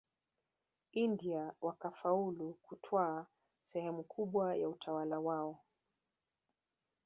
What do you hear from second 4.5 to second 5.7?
ya utawala wao